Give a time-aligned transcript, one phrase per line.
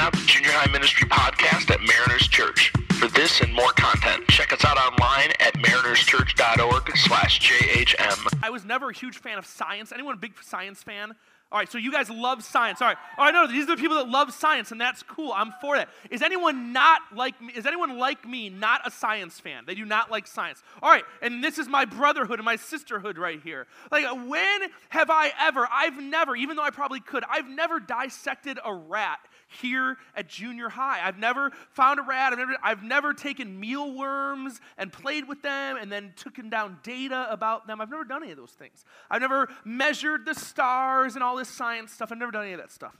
[0.00, 2.72] out the Junior High Ministry Podcast at Mariners Church.
[2.98, 8.38] For this and more content, check us out online at marinerschurch.org slash JHM.
[8.42, 9.92] I was never a huge fan of science.
[9.92, 11.14] Anyone a big science fan?
[11.52, 12.80] All right, so you guys love science.
[12.80, 15.32] All right, all right, no, these are the people that love science, and that's cool.
[15.34, 15.90] I'm for that.
[16.08, 17.52] Is anyone not like me?
[17.54, 19.64] Is anyone like me not a science fan?
[19.66, 20.62] They do not like science.
[20.80, 23.66] All right, and this is my brotherhood and my sisterhood right here.
[23.90, 24.60] Like, when
[24.90, 29.18] have I ever, I've never, even though I probably could, I've never dissected a rat
[29.60, 31.00] here at junior high.
[31.02, 32.32] I've never found a rat.
[32.32, 37.26] I've never, I've never taken mealworms and played with them and then taken down data
[37.30, 37.80] about them.
[37.80, 38.84] I've never done any of those things.
[39.10, 42.12] I've never measured the stars and all this science stuff.
[42.12, 42.96] I've never done any of that stuff.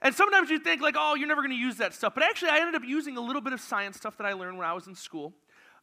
[0.00, 2.14] And sometimes you think, like, oh, you're never going to use that stuff.
[2.14, 4.56] But actually, I ended up using a little bit of science stuff that I learned
[4.56, 5.34] when I was in school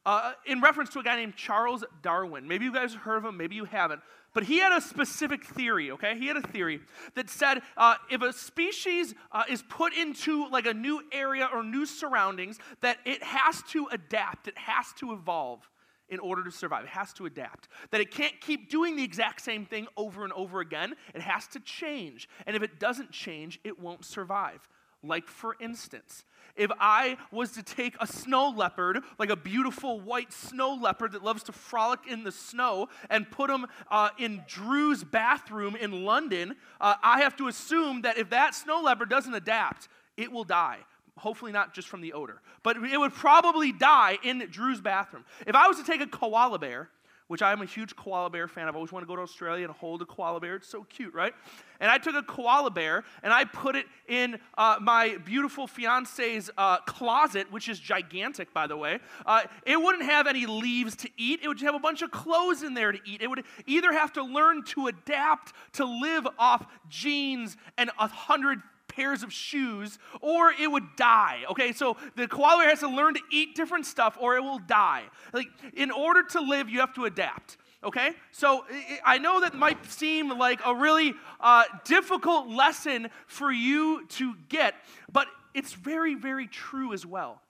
[0.06, 2.46] uh, in reference to a guy named Charles Darwin.
[2.48, 4.00] Maybe you guys have heard of him, maybe you haven't.
[4.36, 6.18] But he had a specific theory, okay?
[6.18, 6.80] He had a theory
[7.14, 11.62] that said uh, if a species uh, is put into like a new area or
[11.62, 15.66] new surroundings, that it has to adapt, it has to evolve
[16.10, 16.84] in order to survive.
[16.84, 17.68] It has to adapt.
[17.92, 20.96] That it can't keep doing the exact same thing over and over again.
[21.14, 22.28] It has to change.
[22.46, 24.68] And if it doesn't change, it won't survive.
[25.02, 26.26] Like, for instance,
[26.56, 31.22] if I was to take a snow leopard, like a beautiful white snow leopard that
[31.22, 36.56] loves to frolic in the snow, and put him uh, in Drew's bathroom in London,
[36.80, 40.78] uh, I have to assume that if that snow leopard doesn't adapt, it will die.
[41.18, 45.24] Hopefully, not just from the odor, but it would probably die in Drew's bathroom.
[45.46, 46.90] If I was to take a koala bear
[47.28, 48.68] which I'm a huge koala bear fan.
[48.68, 50.56] I've always wanted to go to Australia and hold a koala bear.
[50.56, 51.34] It's so cute, right?
[51.80, 56.50] And I took a koala bear and I put it in uh, my beautiful fiance's
[56.56, 59.00] uh, closet, which is gigantic, by the way.
[59.24, 62.62] Uh, it wouldn't have any leaves to eat, it would have a bunch of clothes
[62.62, 63.20] in there to eat.
[63.20, 68.60] It would either have to learn to adapt to live off jeans and a hundred
[68.96, 71.44] pairs of shoes or it would die.
[71.50, 75.04] Okay, so the koala has to learn to eat different stuff or it will die.
[75.32, 77.58] Like, in order to live, you have to adapt.
[77.84, 78.10] Okay?
[78.32, 78.64] So
[79.04, 84.74] I know that might seem like a really uh, difficult lesson for you to get,
[85.12, 87.40] but it's very, very true as well.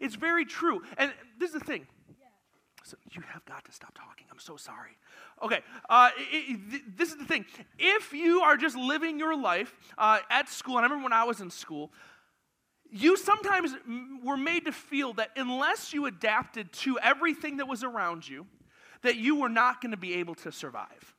[0.00, 0.82] It's very true.
[0.98, 1.86] And this is the thing.
[2.84, 4.26] So you have got to stop talking.
[4.32, 4.96] I'm so sorry.
[5.42, 7.46] Okay, uh, it, it, this is the thing.
[7.78, 11.24] If you are just living your life uh, at school, and I remember when I
[11.24, 11.90] was in school,
[12.90, 13.74] you sometimes
[14.22, 18.46] were made to feel that unless you adapted to everything that was around you,
[19.02, 21.14] that you were not going to be able to survive.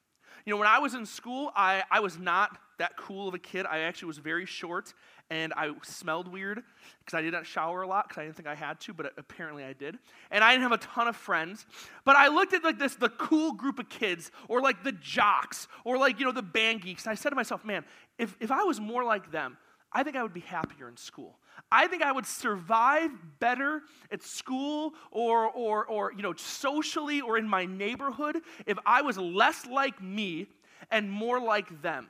[0.46, 3.40] You know, when I was in school, I, I was not that cool of a
[3.40, 3.66] kid.
[3.66, 4.94] I actually was very short
[5.32, 6.62] and I smelled weird
[7.00, 9.14] because I did not shower a lot because I didn't think I had to, but
[9.18, 9.98] apparently I did.
[10.30, 11.66] And I didn't have a ton of friends.
[12.04, 15.70] But I looked at like this, the cool group of kids, or like the jocks,
[15.86, 17.06] or like, you know, the band geeks.
[17.06, 17.86] And I said to myself, man,
[18.20, 19.58] if, if I was more like them,
[19.94, 21.40] I think I would be happier in school.
[21.72, 27.38] I think I would survive better at school or, or, or you know, socially or
[27.38, 30.48] in my neighborhood if I was less like me
[30.90, 32.10] and more like them.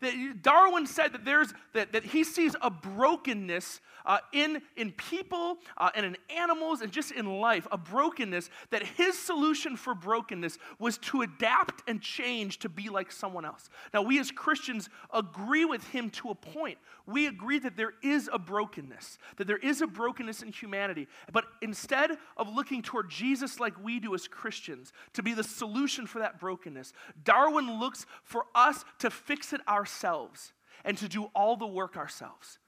[0.00, 5.58] That Darwin said that, there's, that, that he sees a brokenness uh, in, in people
[5.76, 10.58] uh, and in animals and just in life, a brokenness, that his solution for brokenness
[10.78, 13.68] was to adapt and change to be like someone else.
[13.92, 16.78] Now, we as Christians agree with him to a point.
[17.06, 21.06] We agree that there is a brokenness, that there is a brokenness in humanity.
[21.32, 26.06] But instead of looking toward Jesus like we do as Christians to be the solution
[26.06, 26.92] for that brokenness,
[27.24, 30.52] Darwin looks for us to fix it ourselves ourselves
[30.84, 32.58] and to do all the work ourselves.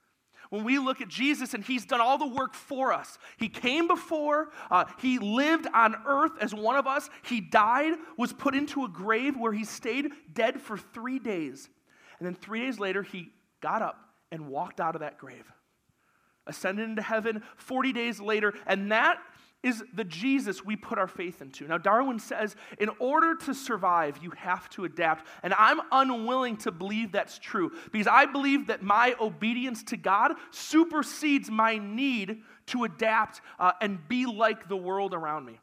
[0.50, 3.86] When we look at Jesus and he's done all the work for us, he came
[3.86, 8.84] before, uh, he lived on earth as one of us, he died, was put into
[8.84, 11.68] a grave where he stayed dead for three days.
[12.18, 13.28] And then three days later, he
[13.60, 13.96] got up
[14.32, 15.44] and walked out of that grave,
[16.46, 19.18] ascended into heaven 40 days later, and that
[19.62, 21.66] is the Jesus we put our faith into.
[21.66, 25.26] Now, Darwin says, in order to survive, you have to adapt.
[25.42, 30.32] And I'm unwilling to believe that's true because I believe that my obedience to God
[30.50, 35.58] supersedes my need to adapt uh, and be like the world around me.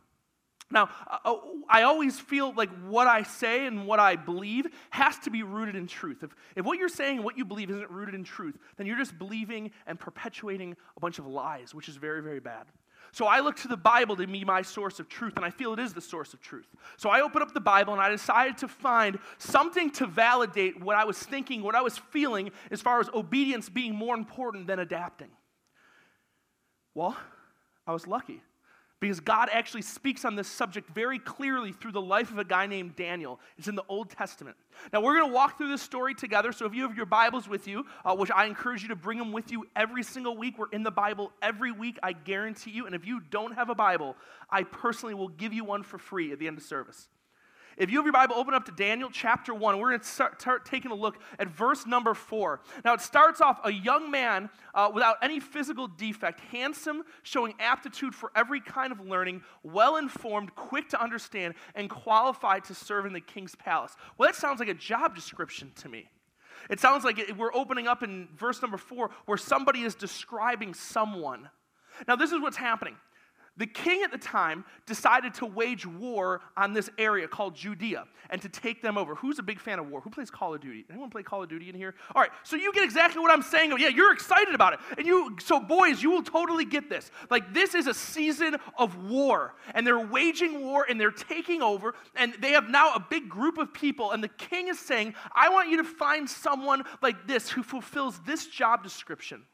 [0.70, 1.36] Now, uh, uh,
[1.70, 5.76] I always feel like what I say and what I believe has to be rooted
[5.76, 6.24] in truth.
[6.24, 8.98] If, if what you're saying and what you believe isn't rooted in truth, then you're
[8.98, 12.66] just believing and perpetuating a bunch of lies, which is very, very bad.
[13.18, 15.74] So I look to the Bible to be my source of truth, and I feel
[15.74, 16.68] it is the source of truth.
[16.98, 20.96] So I open up the Bible and I decided to find something to validate what
[20.96, 24.78] I was thinking, what I was feeling, as far as obedience being more important than
[24.78, 25.30] adapting.
[26.94, 27.18] Well,
[27.88, 28.44] I was lucky
[29.00, 32.66] because God actually speaks on this subject very clearly through the life of a guy
[32.66, 33.40] named Daniel.
[33.58, 34.58] It's in the Old Testament.
[34.92, 36.52] Now, we're going to walk through this story together.
[36.52, 39.20] So, if you have your Bibles with you, uh, which I encourage you to bring
[39.20, 42.86] them with you every single week, we're in the Bible every week, I guarantee you.
[42.86, 44.16] And if you don't have a Bible,
[44.50, 47.08] I personally will give you one for free at the end of service.
[47.78, 49.78] If you have your Bible, open up to Daniel chapter 1.
[49.78, 52.60] We're going to start, start taking a look at verse number 4.
[52.84, 58.16] Now, it starts off a young man uh, without any physical defect, handsome, showing aptitude
[58.16, 63.14] for every kind of learning, well informed, quick to understand, and qualified to serve in
[63.14, 63.96] the king's palace.
[64.18, 66.10] Well, that sounds like a job description to me.
[66.72, 71.48] It sounds like we're opening up in verse number 4 where somebody is describing someone.
[72.08, 72.96] Now, this is what's happening.
[73.58, 78.42] The king at the time decided to wage war on this area called Judea and
[78.42, 79.16] to take them over.
[79.16, 80.00] Who's a big fan of war?
[80.02, 80.86] Who plays Call of Duty?
[80.90, 81.96] Anyone play Call of Duty in here?
[82.14, 83.74] All right, so you get exactly what I'm saying.
[83.80, 84.80] Yeah, you're excited about it.
[84.98, 87.10] And you so boys, you will totally get this.
[87.30, 91.96] Like this is a season of war and they're waging war and they're taking over
[92.16, 95.50] and they have now a big group of people and the king is saying, "I
[95.50, 99.46] want you to find someone like this who fulfills this job description."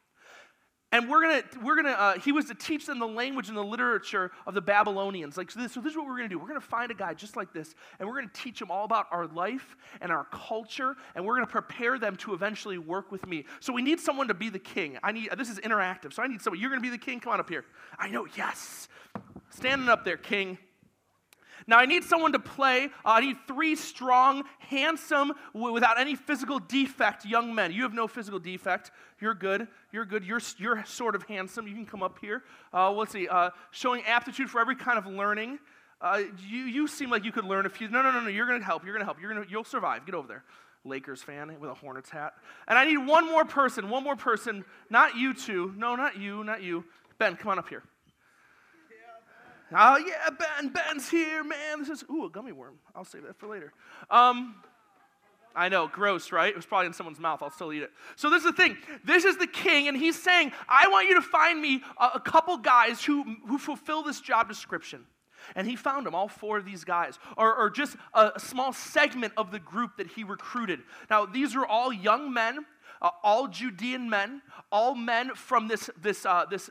[0.94, 3.64] And we're gonna, we're gonna, uh, he was to teach them the language and the
[3.64, 5.38] literature of the Babylonians.
[5.38, 6.38] Like, so this, so this is what we're gonna do.
[6.38, 9.08] We're gonna find a guy just like this, and we're gonna teach him all about
[9.10, 13.46] our life and our culture, and we're gonna prepare them to eventually work with me.
[13.60, 15.00] So we need someone to be the king.
[15.02, 16.62] I need, this is interactive, so I need someone.
[16.62, 17.20] You're gonna be the king?
[17.20, 17.66] Come on up here.
[17.98, 18.88] I know, yes.
[19.50, 20.60] Standing up there, king.
[21.68, 22.86] Now, I need someone to play.
[23.06, 27.72] Uh, I need three strong, handsome, without any physical defect young men.
[27.72, 28.92] You have no physical defect.
[29.20, 29.68] You're good.
[29.92, 30.24] You're good.
[30.26, 31.68] You're, you're sort of handsome.
[31.68, 32.44] You can come up here.
[32.74, 33.28] Uh, let's see.
[33.28, 35.60] Uh, showing aptitude for every kind of learning.
[36.02, 37.88] Uh, you, you seem like you could learn a few.
[37.88, 38.30] No, no, no, no.
[38.30, 38.84] You're going to help.
[38.84, 39.22] You're going to help.
[39.22, 40.06] You're gonna, you'll survive.
[40.06, 40.44] Get over there.
[40.86, 42.34] Lakers fan with a Hornets hat.
[42.68, 43.90] And I need one more person.
[43.90, 44.66] One more person.
[44.90, 45.74] Not you two.
[45.78, 46.44] No, not you.
[46.44, 46.84] Not you.
[47.20, 47.84] Ben, come on up here.
[49.76, 51.80] Oh, yeah, Ben, Ben's here, man.
[51.80, 52.76] This is, ooh, a gummy worm.
[52.96, 53.74] I'll save that for later.
[54.10, 54.56] Um,
[55.56, 56.50] I know, gross, right?
[56.50, 57.42] It was probably in someone's mouth.
[57.44, 57.92] I'll still eat it.
[58.16, 58.78] So this is the thing.
[59.04, 62.20] This is the king, and he's saying, I want you to find me a, a
[62.20, 65.06] couple guys who, who fulfill this job description.
[65.56, 68.74] And he found them, all four of these guys, or, or just a, a small
[68.74, 70.80] segment of the group that he recruited.
[71.10, 72.66] Now, these are all young men
[73.04, 74.42] uh, all Judean men,
[74.72, 76.70] all men from this, this, uh, this,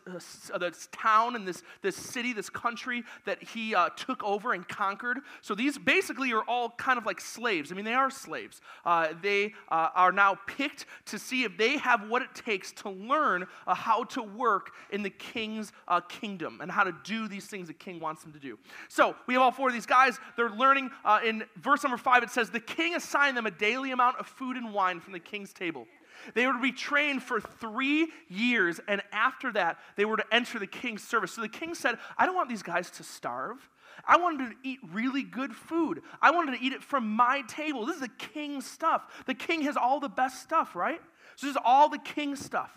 [0.52, 4.66] uh, this town and this, this city, this country that he uh, took over and
[4.66, 5.18] conquered.
[5.42, 7.70] So these basically are all kind of like slaves.
[7.70, 8.62] I mean, they are slaves.
[8.84, 12.90] Uh, they uh, are now picked to see if they have what it takes to
[12.90, 15.72] learn how to work in the king's
[16.08, 18.58] kingdom and how to do these things the king wants them to do.
[18.88, 20.18] So we have all four of these guys.
[20.36, 20.90] They're learning.
[21.24, 24.56] in verse number five, it says, The king assigned them a daily amount of food
[24.56, 25.86] and wine from the king's table.
[26.34, 30.58] They were to be trained for three years, and after that, they were to enter
[30.58, 31.32] the king's service.
[31.32, 33.68] So the king said, I don't want these guys to starve.
[34.06, 36.02] I wanted to eat really good food.
[36.20, 37.86] I wanted to eat it from my table.
[37.86, 39.24] This is the king's stuff.
[39.26, 41.00] The king has all the best stuff, right?
[41.36, 42.70] So this is all the king's stuff.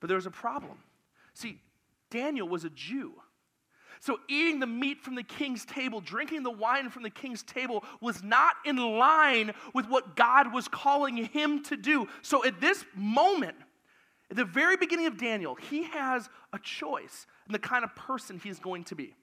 [0.00, 0.78] But there was a problem.
[1.34, 1.60] See,
[2.10, 3.14] Daniel was a Jew.
[4.02, 7.84] So, eating the meat from the king's table, drinking the wine from the king's table
[8.00, 12.08] was not in line with what God was calling him to do.
[12.22, 13.56] So, at this moment,
[14.30, 18.40] at the very beginning of Daniel, he has a choice in the kind of person
[18.42, 19.14] he's going to be.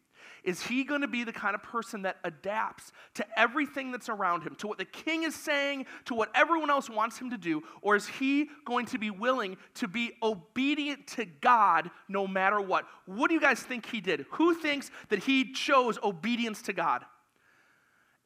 [0.43, 4.43] Is he going to be the kind of person that adapts to everything that's around
[4.43, 7.63] him, to what the king is saying, to what everyone else wants him to do?
[7.81, 12.85] Or is he going to be willing to be obedient to God no matter what?
[13.05, 14.25] What do you guys think he did?
[14.31, 17.05] Who thinks that he chose obedience to God?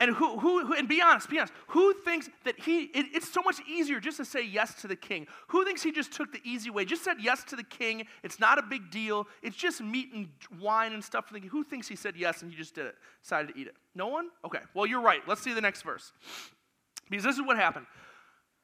[0.02, 3.32] And who, who, who, and be honest, be honest, who thinks that he, it, it's
[3.32, 5.28] so much easier just to say yes to the king?
[5.50, 8.08] Who thinks he just took the easy way, just said yes to the king?
[8.24, 9.28] It's not a big deal.
[9.44, 10.30] It's just meat and
[10.60, 11.32] wine and stuff.
[11.52, 13.76] Who thinks he said yes and he just did it, decided to eat it?
[13.94, 14.30] No one?
[14.44, 15.22] Okay, well, you're right.
[15.28, 16.14] Let's see the next verse.
[17.08, 17.86] Because this is what happened.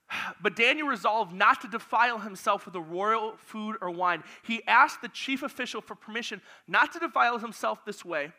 [0.41, 4.23] But Daniel resolved not to defile himself with the royal food or wine.
[4.41, 8.31] He asked the chief official for permission not to defile himself this way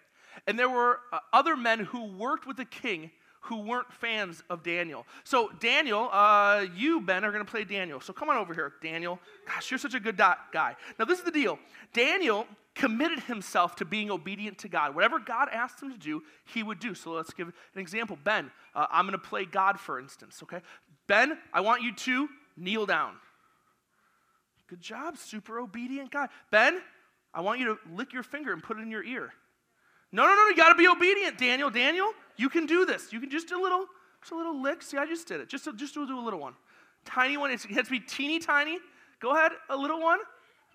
[0.46, 3.10] and there were uh, other men who worked with the king
[3.42, 5.06] who weren't fans of Daniel.
[5.24, 8.00] So, Daniel, uh, you, Ben, are going to play Daniel.
[8.00, 9.18] So, come on over here, Daniel.
[9.46, 10.76] Gosh, you're such a good guy.
[10.98, 11.58] Now, this is the deal
[11.92, 14.94] Daniel committed himself to being obedient to God.
[14.94, 16.94] Whatever God asked him to do, he would do.
[16.94, 18.18] So, let's give an example.
[18.22, 20.60] Ben, uh, I'm going to play God, for instance, okay?
[21.06, 23.14] Ben, I want you to kneel down.
[24.68, 26.28] Good job, super obedient guy.
[26.50, 26.82] Ben,
[27.32, 29.32] I want you to lick your finger and put it in your ear.
[30.10, 31.70] No, no, no, you got to be obedient, Daniel.
[31.70, 33.12] Daniel, you can do this.
[33.12, 33.86] You can just do a little,
[34.20, 34.82] just a little lick.
[34.82, 35.48] See, I just did it.
[35.48, 36.54] Just, just do, do a little one.
[37.04, 37.50] Tiny one.
[37.50, 38.78] It has to be teeny tiny.
[39.20, 40.20] Go ahead, a little one.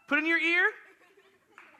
[0.08, 0.70] Put in your ear.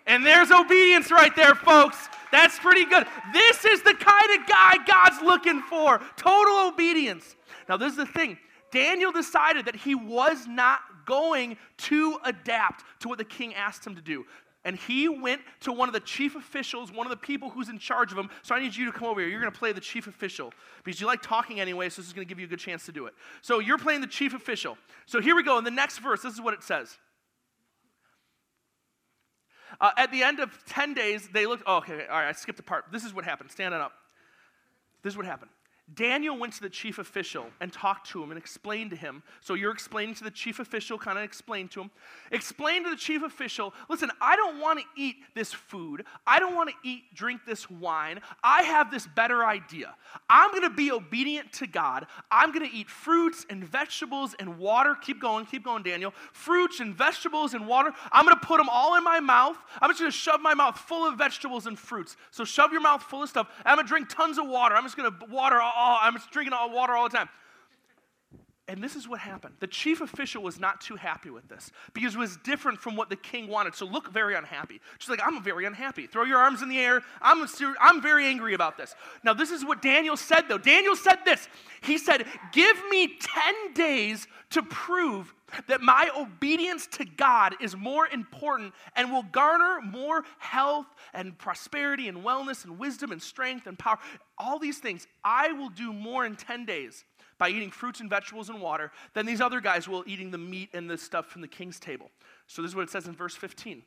[0.05, 2.10] And there's obedience right there, folks.
[2.31, 3.05] That's pretty good.
[3.31, 7.36] This is the kind of guy God's looking for total obedience.
[7.69, 8.38] Now, this is the thing
[8.72, 13.95] Daniel decided that he was not going to adapt to what the king asked him
[13.95, 14.25] to do.
[14.65, 17.77] And he went to one of the chief officials, one of the people who's in
[17.77, 18.29] charge of him.
[18.43, 19.29] So I need you to come over here.
[19.29, 20.53] You're going to play the chief official
[20.84, 22.86] because you like talking anyway, so this is going to give you a good chance
[22.86, 23.13] to do it.
[23.41, 24.77] So you're playing the chief official.
[25.05, 25.58] So here we go.
[25.58, 26.98] In the next verse, this is what it says.
[29.82, 31.63] Uh, at the end of 10 days, they looked.
[31.65, 32.86] Oh, okay, all right, I skipped a part.
[32.91, 33.51] This is what happened.
[33.51, 33.91] Stand up.
[35.01, 35.51] This is what happened.
[35.93, 39.21] Daniel went to the chief official and talked to him and explained to him.
[39.41, 41.91] So you're explaining to the chief official, kind of explain to him.
[42.31, 46.05] Explain to the chief official, listen, I don't want to eat this food.
[46.25, 48.21] I don't want to eat, drink this wine.
[48.41, 49.93] I have this better idea.
[50.29, 52.07] I'm going to be obedient to God.
[52.31, 54.95] I'm going to eat fruits and vegetables and water.
[54.95, 56.13] Keep going, keep going, Daniel.
[56.31, 57.91] Fruits and vegetables and water.
[58.09, 59.57] I'm going to put them all in my mouth.
[59.81, 62.15] I'm just going to shove my mouth full of vegetables and fruits.
[62.31, 63.49] So shove your mouth full of stuff.
[63.65, 64.75] I'm going to drink tons of water.
[64.75, 67.30] I'm just going to water all I'm drinking all water all the time.
[68.70, 69.56] And this is what happened.
[69.60, 73.10] The chief official was not too happy with this because it was different from what
[73.10, 73.75] the king wanted.
[73.75, 74.80] So look very unhappy.
[75.00, 76.08] She's like, I'm very unhappy.
[76.08, 77.01] Throw your arms in the air.
[77.22, 77.46] I'm,
[77.82, 78.96] I'm very angry about this.
[79.22, 80.58] Now, this is what Daniel said, though.
[80.58, 81.50] Daniel said this.
[81.82, 85.34] He said, Give me 10 days to prove
[85.67, 92.07] that my obedience to God is more important and will garner more health and prosperity
[92.07, 94.00] and wellness and wisdom and strength and power.
[94.38, 97.05] All these things, I will do more in 10 days
[97.38, 100.69] by eating fruits and vegetables and water than these other guys will eating the meat
[100.74, 102.10] and the stuff from the king's table.
[102.48, 103.81] So this is what it says in verse 15.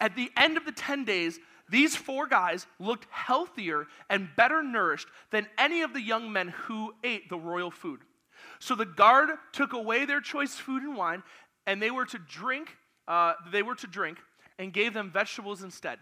[0.00, 1.38] At the end of the 10 days,
[1.68, 6.94] these four guys looked healthier and better nourished than any of the young men who
[7.02, 8.00] ate the royal food.
[8.62, 11.24] So the guard took away their choice food and wine,
[11.66, 12.76] and they were to drink,
[13.08, 14.18] uh, they were to drink,
[14.56, 15.98] and gave them vegetables instead.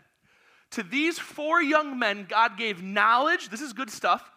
[0.72, 4.30] To these four young men, God gave knowledge, this is good stuff,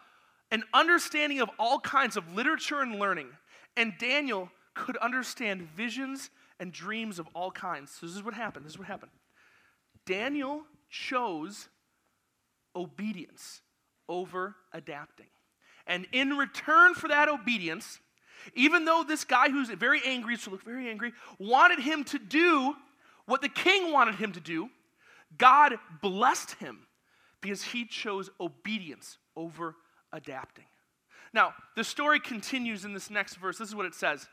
[0.50, 3.28] an understanding of all kinds of literature and learning.
[3.76, 7.90] And Daniel could understand visions and dreams of all kinds.
[7.90, 8.64] So this is what happened.
[8.64, 9.12] This is what happened.
[10.06, 11.68] Daniel chose
[12.74, 13.60] obedience
[14.08, 15.26] over adapting.
[15.86, 18.00] And in return for that obedience,
[18.54, 22.74] even though this guy who's very angry, so look very angry, wanted him to do
[23.26, 24.68] what the king wanted him to do,
[25.38, 26.80] God blessed him
[27.40, 29.76] because he chose obedience over
[30.12, 30.66] adapting.
[31.32, 33.58] Now, the story continues in this next verse.
[33.58, 34.28] This is what it says.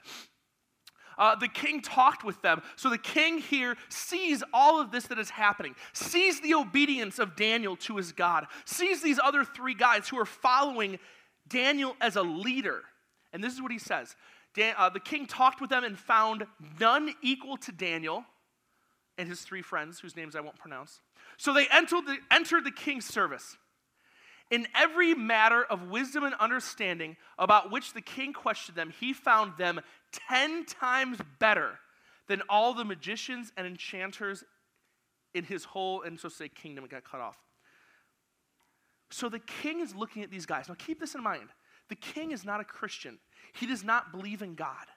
[1.17, 2.61] Uh, the king talked with them.
[2.75, 7.35] So the king here sees all of this that is happening, sees the obedience of
[7.35, 10.99] Daniel to his God, sees these other three guys who are following
[11.47, 12.81] Daniel as a leader.
[13.33, 14.15] And this is what he says
[14.53, 16.45] Dan, uh, The king talked with them and found
[16.79, 18.25] none equal to Daniel
[19.17, 20.99] and his three friends, whose names I won't pronounce.
[21.37, 23.57] So they entered the, entered the king's service.
[24.49, 29.53] In every matter of wisdom and understanding about which the king questioned them, he found
[29.57, 29.79] them
[30.29, 31.79] ten times better
[32.27, 34.43] than all the magicians and enchanters
[35.33, 36.83] in his whole, and so say, kingdom.
[36.83, 37.37] It got cut off.
[39.09, 40.67] So the king is looking at these guys.
[40.67, 41.49] Now keep this in mind.
[41.91, 43.19] The king is not a Christian,
[43.51, 44.87] he does not believe in God.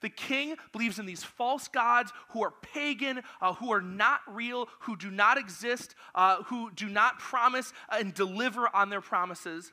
[0.00, 4.68] The king believes in these false gods who are pagan, uh, who are not real,
[4.80, 9.72] who do not exist, uh, who do not promise and deliver on their promises.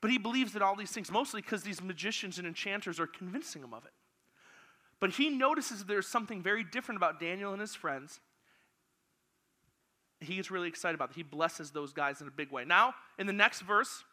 [0.00, 3.62] But he believes in all these things, mostly because these magicians and enchanters are convincing
[3.62, 3.92] him of it.
[5.00, 8.20] But he notices there's something very different about Daniel and his friends.
[10.20, 11.16] He gets really excited about it.
[11.16, 12.64] He blesses those guys in a big way.
[12.64, 14.04] Now, in the next verse,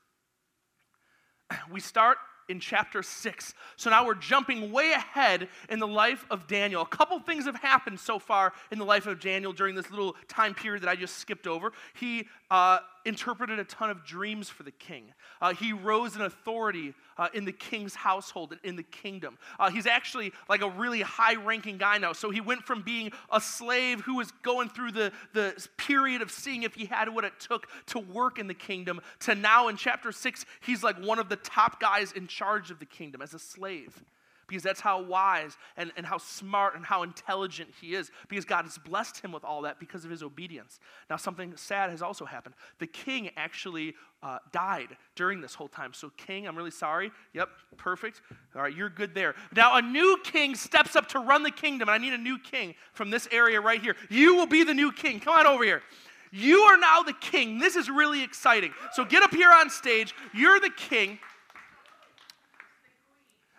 [1.72, 3.54] we start in chapter 6.
[3.76, 6.82] So now we're jumping way ahead in the life of Daniel.
[6.82, 10.16] A couple things have happened so far in the life of Daniel during this little
[10.28, 11.72] time period that I just skipped over.
[11.96, 15.14] He uh, interpreted a ton of dreams for the king.
[15.42, 19.38] Uh, he rose in authority uh, in the king's household in the kingdom.
[19.60, 22.14] Uh, he's actually like a really high ranking guy now.
[22.14, 26.32] So he went from being a slave who was going through the, the period of
[26.32, 29.78] seeing if he had what it took to work in the kingdom to now in
[29.78, 33.34] chapter 6, he's like one of the top guys in charge of the kingdom as
[33.34, 34.04] a slave
[34.48, 38.66] because that's how wise and, and how smart and how intelligent he is, because God
[38.66, 40.80] has blessed him with all that because of his obedience.
[41.10, 42.56] Now, something sad has also happened.
[42.80, 45.94] The king actually uh, died during this whole time.
[45.94, 47.12] So, king, I'm really sorry.
[47.34, 48.22] Yep, perfect.
[48.56, 49.36] All right, you're good there.
[49.56, 52.40] Now, a new king steps up to run the kingdom, and I need a new
[52.40, 53.96] king from this area right here.
[54.10, 55.20] You will be the new king.
[55.20, 55.84] Come on over here.
[56.32, 57.60] You are now the king.
[57.60, 58.74] This is really exciting.
[58.94, 60.16] So, get up here on stage.
[60.34, 61.20] You're the king.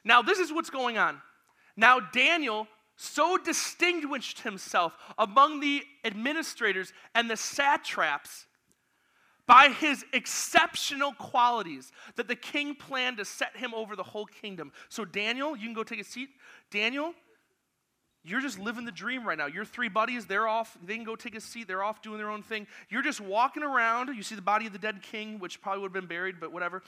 [0.07, 1.21] Now, this is what's going on.
[1.77, 8.47] Now, Daniel so distinguished himself among the administrators and the satraps
[9.49, 14.73] by his exceptional qualities that the king planned to set him over the whole kingdom.
[14.89, 16.29] So, Daniel, you can go take a seat.
[16.71, 17.13] Daniel,
[18.23, 19.47] you're just living the dream right now.
[19.47, 20.79] Your three buddies, they're off.
[20.85, 21.67] They can go take a seat.
[21.67, 22.69] They're off doing their own thing.
[22.89, 24.15] You're just walking around.
[24.15, 26.53] You see the body of the dead king, which probably would have been buried, but
[26.53, 26.83] whatever.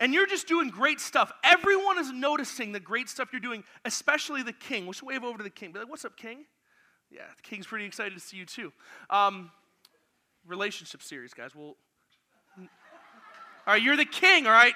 [0.00, 1.32] And you're just doing great stuff.
[1.42, 4.86] Everyone is noticing the great stuff you're doing, especially the king.
[4.86, 5.72] Let's wave over to the king.
[5.72, 6.44] Be like, what's up, king?
[7.10, 8.72] Yeah, the king's pretty excited to see you too.
[9.10, 9.50] Um,
[10.46, 11.54] relationship series, guys.
[11.54, 11.76] We'll
[13.66, 14.74] all right, you're the king, all right?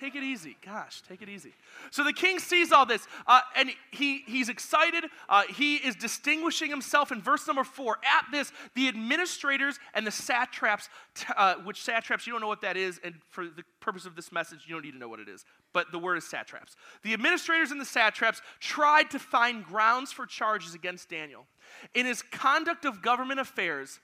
[0.00, 0.56] Take it easy.
[0.64, 1.52] Gosh, take it easy.
[1.90, 5.04] So the king sees all this, uh, and he, he's excited.
[5.28, 7.98] Uh, he is distinguishing himself in verse number four.
[8.02, 10.88] At this, the administrators and the satraps,
[11.36, 14.32] uh, which satraps, you don't know what that is, and for the purpose of this
[14.32, 15.44] message, you don't need to know what it is,
[15.74, 16.76] but the word is satraps.
[17.02, 21.46] The administrators and the satraps tried to find grounds for charges against Daniel.
[21.94, 24.00] In his conduct of government affairs,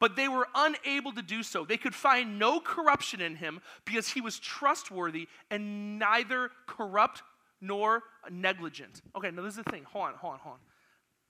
[0.00, 1.64] but they were unable to do so.
[1.64, 7.22] They could find no corruption in him because he was trustworthy and neither corrupt
[7.60, 9.02] nor negligent.
[9.16, 9.84] Okay, now this is the thing.
[9.84, 10.60] Hold on, hold on, hold on.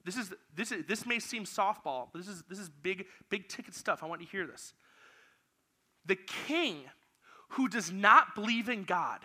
[0.04, 3.48] This is this is this may seem softball, but this is this is big big
[3.48, 4.02] ticket stuff.
[4.02, 4.74] I want you to hear this.
[6.06, 6.82] The king
[7.50, 9.20] who does not believe in God,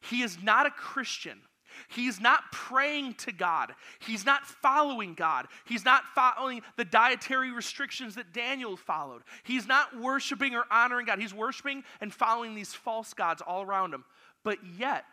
[0.00, 1.40] he is not a Christian
[1.88, 3.74] He's not praying to God.
[4.00, 5.46] He's not following God.
[5.64, 9.22] He's not following the dietary restrictions that Daniel followed.
[9.42, 11.18] He's not worshiping or honoring God.
[11.18, 14.04] He's worshiping and following these false gods all around him.
[14.42, 15.04] But yet,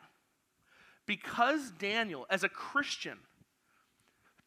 [1.06, 3.18] because Daniel, as a Christian,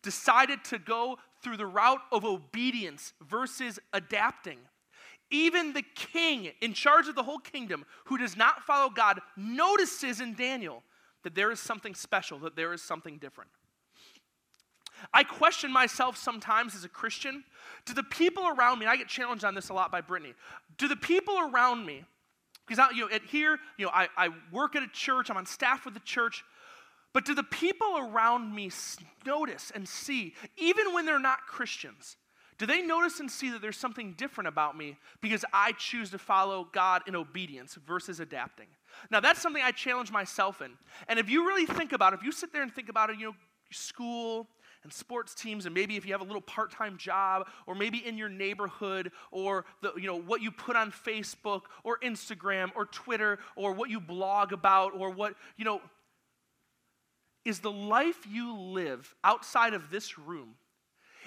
[0.02, 4.58] decided to go through the route of obedience versus adapting,
[5.30, 10.20] even the king in charge of the whole kingdom who does not follow God notices
[10.20, 10.82] in Daniel
[11.22, 13.50] that there is something special, that there is something different.
[15.14, 17.44] I question myself sometimes as a Christian.
[17.86, 20.34] Do the people around me, I get challenged on this a lot by Brittany,
[20.76, 22.04] do the people around me,
[22.66, 25.46] because I, you know, here, you know, I, I work at a church, I'm on
[25.46, 26.44] staff with the church,
[27.12, 28.70] but do the people around me
[29.26, 32.16] notice and see, even when they're not Christians,
[32.58, 36.18] do they notice and see that there's something different about me because I choose to
[36.18, 38.66] follow God in obedience versus adapting?
[39.10, 40.72] Now, that's something I challenge myself in.
[41.08, 43.18] And if you really think about it, if you sit there and think about it,
[43.18, 43.36] you know,
[43.70, 44.48] school
[44.82, 47.98] and sports teams, and maybe if you have a little part time job, or maybe
[47.98, 52.86] in your neighborhood, or the, you know, what you put on Facebook, or Instagram, or
[52.86, 55.80] Twitter, or what you blog about, or what, you know,
[57.44, 60.56] is the life you live outside of this room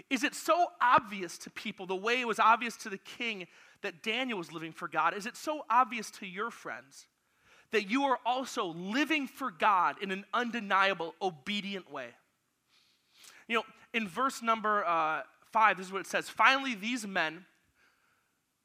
[0.09, 3.47] is it so obvious to people the way it was obvious to the king
[3.81, 5.13] that Daniel was living for God?
[5.13, 7.07] Is it so obvious to your friends
[7.73, 12.07] that you are also living for God in an undeniable, obedient way?
[13.47, 17.45] You know, in verse number uh, five, this is what it says Finally, these men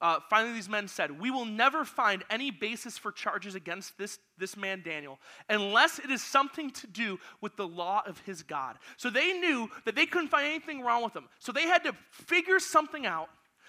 [0.00, 4.18] uh, finally, these men said, We will never find any basis for charges against this,
[4.38, 5.18] this man Daniel
[5.48, 8.76] unless it is something to do with the law of his God.
[8.96, 11.28] So they knew that they couldn't find anything wrong with him.
[11.40, 13.28] So they had to figure something out,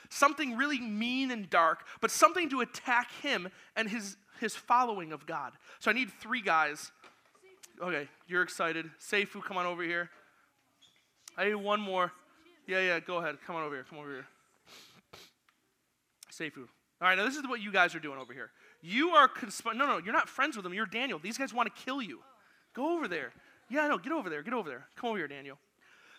[0.10, 5.26] something really mean and dark, but something to attack him and his, his following of
[5.26, 5.54] God.
[5.80, 6.92] So I need three guys.
[7.82, 8.90] Okay, you're excited.
[9.00, 10.10] Seifu, come on over here.
[11.38, 12.12] I need one more.
[12.68, 13.38] Yeah, yeah, go ahead.
[13.46, 13.86] Come on over here.
[13.90, 14.28] Come over here.
[16.32, 16.68] Seifu.
[17.02, 18.52] All right, now this is what you guys are doing over here.
[18.82, 19.78] You are conspiring.
[19.78, 20.74] No, no, you're not friends with them.
[20.74, 21.20] You're Daniel.
[21.20, 22.20] These guys want to kill you.
[22.74, 23.32] Go over there.
[23.70, 24.44] Yeah, no, get over there.
[24.44, 24.88] Get over there.
[24.96, 25.58] Come over here, Daniel.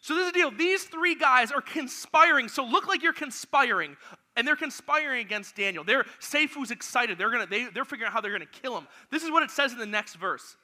[0.03, 0.51] So this is the deal.
[0.51, 2.49] These three guys are conspiring.
[2.49, 3.97] So look like you're conspiring.
[4.41, 5.85] And they're conspiring against Daniel.
[5.85, 7.19] They're Seifu's excited.
[7.19, 8.89] They're gonna they, they're figuring out how they're gonna kill him.
[9.11, 10.57] This is what it says in the next verse.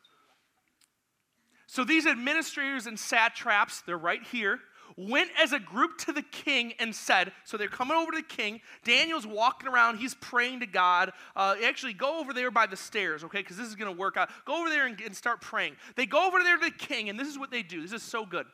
[1.66, 4.60] So these administrators and satraps, they're right here
[4.96, 8.22] went as a group to the king and said, so they're coming over to the
[8.22, 8.62] king.
[8.82, 11.12] Daniel's walking around, he's praying to God.
[11.34, 14.16] Uh, actually, go over there by the stairs, okay, because this is going to work
[14.16, 14.30] out.
[14.46, 15.76] Go over there and, and start praying.
[15.96, 17.82] They go over there to the king, and this is what they do.
[17.82, 18.46] This is so good.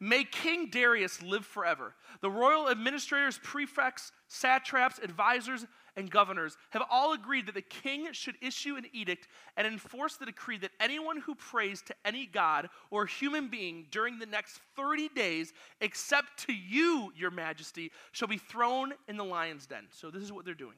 [0.00, 1.94] May King Darius live forever.
[2.20, 8.34] The royal administrators, prefects, satraps, advisors, and governors have all agreed that the king should
[8.42, 13.06] issue an edict and enforce the decree that anyone who prays to any god or
[13.06, 18.92] human being during the next 30 days, except to you, your majesty, shall be thrown
[19.08, 19.86] in the lion's den.
[19.90, 20.76] So, this is what they're doing.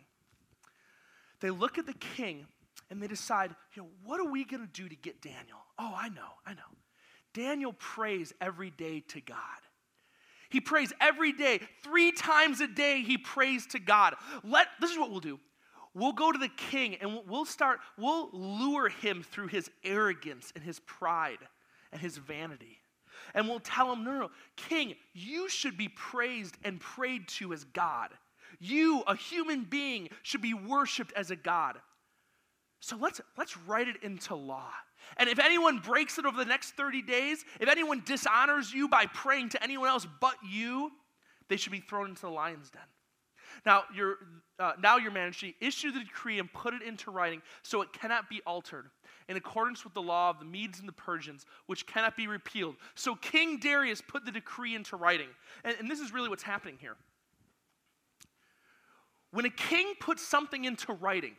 [1.41, 2.47] They look at the king
[2.91, 5.59] and they decide, you know, what are we going to do to get Daniel?
[5.79, 6.76] Oh, I know, I know.
[7.37, 9.37] Daniel prays every day to God.
[10.49, 14.15] He prays every day, three times a day, he prays to God.
[14.43, 15.39] Let, this is what we'll do.
[15.93, 20.65] We'll go to the king and we'll start, we'll lure him through his arrogance and
[20.65, 21.39] his pride
[21.93, 22.79] and his vanity.
[23.35, 27.53] and we'll tell him, no, no, no, King, you should be praised and prayed to
[27.53, 28.11] as God.
[28.59, 31.77] You, a human being, should be worshiped as a God.
[32.81, 34.71] So let's, let's write it into law.
[35.17, 39.07] And if anyone breaks it over the next 30 days, if anyone dishonors you by
[39.07, 40.91] praying to anyone else but you,
[41.49, 42.83] they should be thrown into the lion's den.
[43.65, 44.17] Now, your,
[44.59, 48.29] uh, now your majesty, issue the decree and put it into writing so it cannot
[48.29, 48.87] be altered,
[49.29, 52.77] in accordance with the law of the Medes and the Persians, which cannot be repealed.
[52.95, 55.29] So King Darius put the decree into writing.
[55.65, 56.97] And, and this is really what's happening here.
[59.31, 61.35] When a king puts something into writing,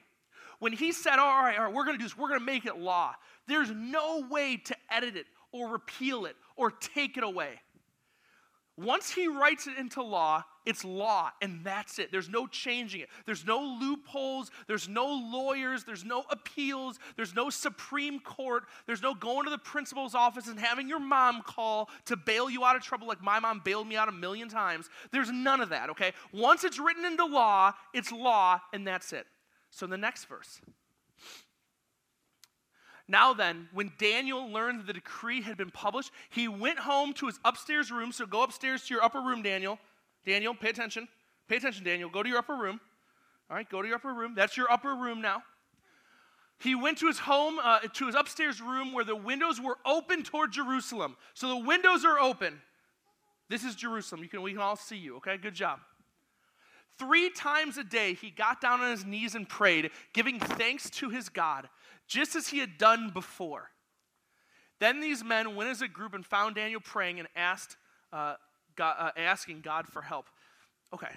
[0.60, 2.45] when he said, all right, all right, we're going to do this, we're going to
[2.45, 3.13] make it law,
[3.47, 7.60] there's no way to edit it or repeal it or take it away.
[8.77, 12.12] Once he writes it into law, it's law, and that's it.
[12.12, 13.10] There's no changing it.
[13.25, 14.51] There's no loopholes.
[14.67, 15.83] There's no lawyers.
[15.83, 16.99] There's no appeals.
[17.15, 18.65] There's no Supreme Court.
[18.86, 22.65] There's no going to the principal's office and having your mom call to bail you
[22.65, 24.89] out of trouble like my mom bailed me out a million times.
[25.12, 26.12] There's none of that, okay?
[26.31, 29.25] Once it's written into law, it's law, and that's it.
[29.71, 30.62] So the next verse.
[33.08, 37.28] Now then, when Daniel learned that the decree had been published, he went home to
[37.28, 38.12] his upstairs room.
[38.12, 39.80] So go upstairs to your upper room, Daniel.
[40.26, 41.08] Daniel, pay attention.
[41.48, 42.10] Pay attention, Daniel.
[42.10, 42.82] Go to your upper room.
[43.50, 44.34] All right, go to your upper room.
[44.36, 45.43] That's your upper room now.
[46.60, 50.24] He went to his home, uh, to his upstairs room where the windows were open
[50.24, 51.15] toward Jerusalem.
[51.34, 52.60] So the windows are open.
[53.48, 54.24] This is Jerusalem.
[54.24, 55.38] You can, we can all see you, okay?
[55.38, 55.80] Good job.
[56.98, 61.10] Three times a day, he got down on his knees and prayed, giving thanks to
[61.10, 61.70] his God
[62.08, 63.72] just as he had done before.
[64.80, 67.78] Then these men went as a group and found Daniel praying and asked,
[68.13, 68.36] uh,
[68.76, 70.28] God, uh, asking God for help.
[70.93, 71.13] Okay,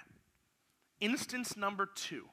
[0.99, 2.25] instance number two.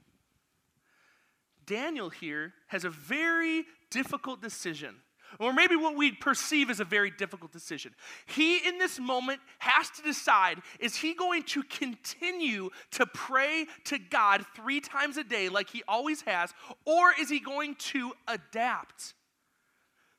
[1.67, 4.97] Daniel here has a very difficult decision,
[5.39, 7.95] or maybe what we perceive as a very difficult decision.
[8.27, 13.99] He, in this moment, has to decide is he going to continue to pray to
[13.99, 16.53] God three times a day like he always has,
[16.85, 19.15] or is he going to adapt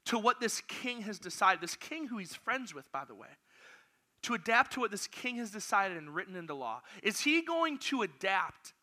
[0.05, 1.61] to what this king has decided?
[1.61, 3.27] This king who he's friends with, by the way
[4.23, 6.81] to adapt to what this king has decided and written into law?
[7.03, 8.73] Is he going to adapt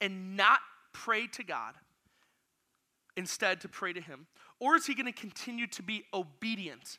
[0.00, 0.60] and not
[0.92, 1.74] pray to God,
[3.16, 4.26] instead to pray to him?
[4.62, 6.98] Or is he going to continue to be obedient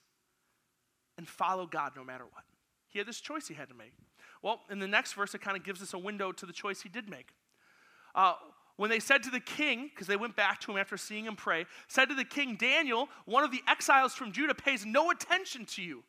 [1.17, 2.43] and follow God no matter what?
[2.89, 3.93] He had this choice he had to make.
[4.41, 6.81] Well, in the next verse, it kind of gives us a window to the choice
[6.81, 7.29] he did make.
[8.13, 8.33] Uh,
[8.75, 11.37] when they said to the king, because they went back to him after seeing him
[11.37, 15.65] pray, said to the king, Daniel, one of the exiles from Judah, pays no attention
[15.67, 16.03] to you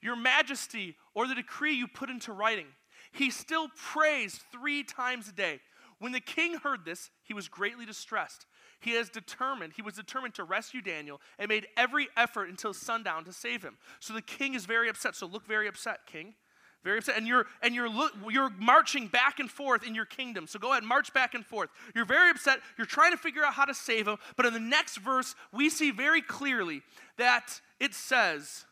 [0.00, 2.66] your majesty, or the decree you put into writing.
[3.10, 5.60] He still prays three times a day.
[5.98, 8.44] When the king heard this, he was greatly distressed.
[8.84, 13.24] He has determined, he was determined to rescue Daniel and made every effort until sundown
[13.24, 13.78] to save him.
[13.98, 15.16] So the king is very upset.
[15.16, 16.34] So look very upset, king.
[16.82, 17.16] Very upset.
[17.16, 20.46] And you're and you're look, you're marching back and forth in your kingdom.
[20.46, 21.70] So go ahead, march back and forth.
[21.94, 22.58] You're very upset.
[22.76, 24.18] You're trying to figure out how to save him.
[24.36, 26.82] But in the next verse, we see very clearly
[27.16, 28.66] that it says,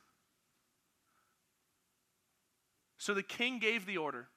[2.98, 4.28] so the king gave the order,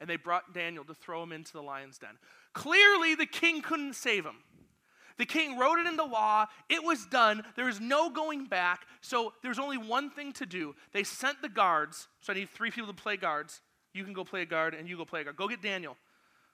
[0.00, 2.16] and they brought Daniel to throw him into the lion's den.
[2.52, 4.36] Clearly, the king couldn't save him.
[5.18, 6.46] The king wrote it in the law.
[6.68, 7.42] It was done.
[7.56, 8.86] There is no going back.
[9.00, 10.74] So there's only one thing to do.
[10.92, 12.08] They sent the guards.
[12.20, 13.60] So I need three people to play guards.
[13.94, 15.36] You can go play a guard, and you go play a guard.
[15.36, 15.96] Go get Daniel.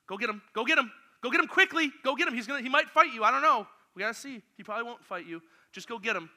[0.07, 0.43] Go get him.
[0.55, 0.93] Go get him.
[1.23, 1.91] Go get him quickly.
[2.05, 2.35] Go get him.
[2.35, 2.63] He's gonna.
[2.63, 3.25] He might fight you.
[3.25, 3.67] I don't know.
[3.95, 4.43] We gotta see.
[4.57, 5.43] He probably won't fight you.
[5.73, 6.31] Just go get him.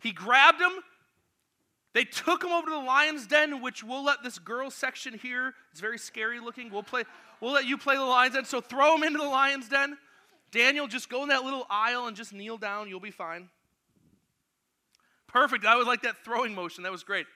[0.00, 0.72] He grabbed him,
[1.96, 5.54] they took him over to the lion's den, which we'll let this girl section here.
[5.72, 6.70] It's very scary looking.
[6.70, 7.04] We'll play.
[7.40, 8.44] We'll let you play the lion's den.
[8.44, 9.96] So throw him into the lion's den.
[10.50, 12.88] Daniel, just go in that little aisle and just kneel down.
[12.88, 13.48] You'll be fine.
[15.28, 15.64] Perfect.
[15.64, 16.84] I would like that throwing motion.
[16.84, 17.26] That was great.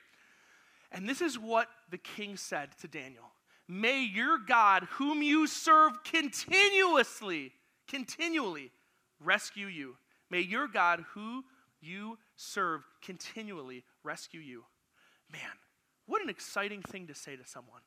[0.91, 3.31] And this is what the king said to Daniel
[3.67, 7.53] May your God, whom you serve continuously,
[7.87, 8.71] continually
[9.19, 9.95] rescue you.
[10.29, 11.43] May your God, who
[11.81, 14.63] you serve continually rescue you.
[15.31, 15.41] Man,
[16.05, 17.81] what an exciting thing to say to someone.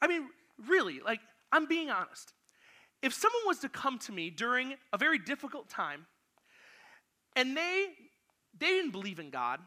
[0.00, 0.28] I mean,
[0.66, 1.20] really, like,
[1.52, 2.32] I'm being honest.
[3.02, 6.06] If someone was to come to me during a very difficult time
[7.36, 7.86] and they
[8.58, 9.60] they didn't believe in God,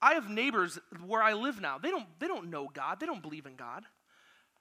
[0.00, 1.78] I have neighbors where I live now.
[1.78, 3.00] They don't they don't know God.
[3.00, 3.84] They don't believe in God.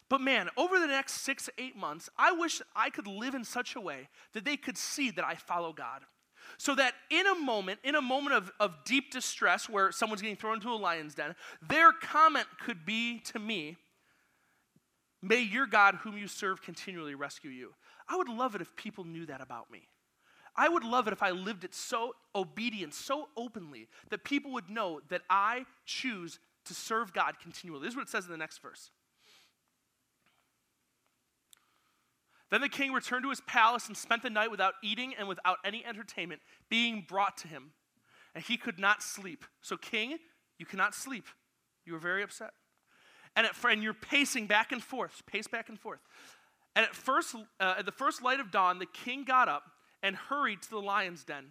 [0.09, 3.75] But man, over the next 6 8 months, I wish I could live in such
[3.75, 6.01] a way that they could see that I follow God.
[6.57, 10.35] So that in a moment, in a moment of, of deep distress where someone's getting
[10.35, 13.77] thrown into a lion's den, their comment could be to me,
[15.21, 17.73] May your God, whom you serve, continually rescue you.
[18.09, 19.87] I would love it if people knew that about me.
[20.55, 24.69] I would love it if I lived it so obedient, so openly, that people would
[24.69, 27.83] know that I choose to serve God continually.
[27.83, 28.91] This is what it says in the next verse.
[32.49, 35.57] Then the king returned to his palace and spent the night without eating and without
[35.63, 37.71] any entertainment being brought to him.
[38.33, 39.45] And he could not sleep.
[39.61, 40.17] So, king,
[40.57, 41.25] you cannot sleep.
[41.85, 42.51] You are very upset.
[43.35, 45.99] And, at, and you're pacing back and forth, pace back and forth.
[46.75, 49.63] And at first, uh, at the first light of dawn, the king got up
[50.01, 51.45] and hurried to the lion's den.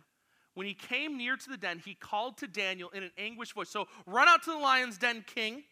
[0.54, 3.68] When he came near to the den, he called to Daniel in an anguished voice.
[3.68, 5.62] So, run out to the lion's den, king.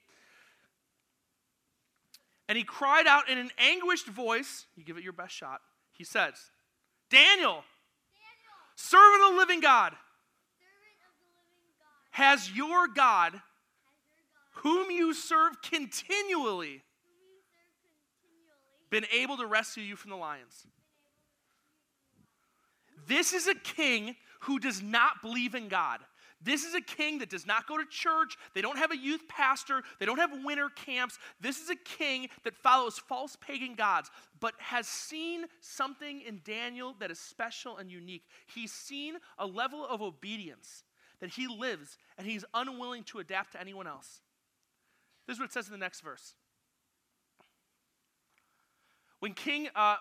[2.49, 4.67] And he cried out in an anguished voice.
[4.77, 5.61] You give it your best shot.
[5.93, 6.35] He says,
[7.11, 7.65] Daniel, Daniel
[8.77, 9.95] servant of the living God,
[12.11, 13.41] has your God,
[14.53, 16.83] whom you serve continually,
[18.97, 20.67] been able to rescue you from the lions?
[23.07, 26.01] This is a king who does not believe in God.
[26.41, 28.39] This is a king that does not go to church.
[28.55, 29.83] They don't have a youth pastor.
[29.99, 31.19] They don't have winter camps.
[31.43, 36.95] This is a king that follows false pagan gods, but has seen something in Daniel
[36.99, 38.25] that is special and unique.
[38.47, 40.85] He's seen a level of obedience
[41.21, 44.23] that he lives, and he's unwilling to adapt to anyone else.
[45.27, 46.35] This is what it says in the next verse.
[49.21, 49.97] When King, uh,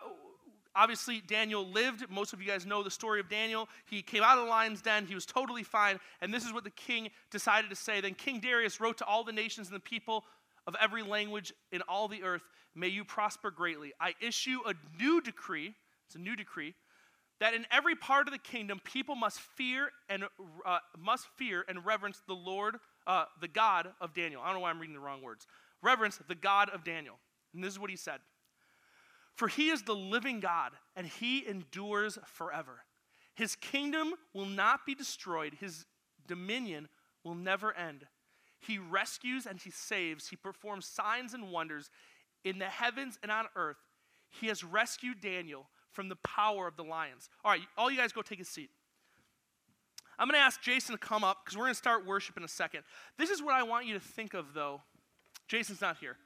[0.78, 2.04] Obviously, Daniel lived.
[2.10, 3.70] Most of you guys know the story of Daniel.
[3.86, 5.06] He came out of the lion's den.
[5.06, 6.02] He was totally fine.
[6.20, 8.02] And this is what the king decided to say.
[8.02, 10.26] Then King Darius wrote to all the nations and the people
[10.68, 12.42] of every language in all the earth
[12.76, 13.94] May you prosper greatly.
[14.02, 15.74] I issue a new decree.
[16.08, 16.76] It's a new decree
[17.40, 20.26] that in every part of the kingdom people must fear and
[20.66, 22.76] uh, must fear and reverence the Lord,
[23.08, 24.42] uh, the God of Daniel.
[24.42, 25.48] I don't know why I'm reading the wrong words.
[25.82, 27.16] Reverence the God of Daniel.
[27.54, 28.20] And this is what he said.
[29.36, 32.84] For he is the living God, and he endures forever.
[33.36, 35.86] His kingdom will not be destroyed, his
[36.26, 36.88] dominion
[37.24, 38.06] will never end.
[38.60, 41.92] He rescues and he saves, he performs signs and wonders
[42.44, 43.78] in the heavens and on earth.
[44.30, 47.30] He has rescued Daniel from the power of the lions.
[47.44, 48.70] All right, all you guys go take a seat.
[50.18, 52.44] I'm going to ask Jason to come up because we're going to start worship in
[52.44, 52.84] a second.
[53.18, 54.82] This is what I want you to think of, though.
[55.48, 56.18] Jason's not here.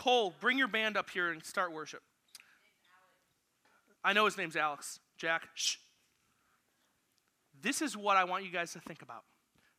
[0.00, 2.00] Cole, bring your band up here and start worship.
[4.02, 4.98] I know his name's Alex.
[5.18, 5.76] Jack, shh.
[7.60, 9.24] This is what I want you guys to think about.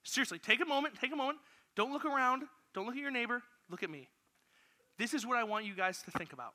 [0.03, 1.39] Seriously, take a moment, take a moment.
[1.75, 2.43] Don't look around,
[2.75, 4.09] don't look at your neighbor, look at me.
[4.99, 6.53] This is what I want you guys to think about.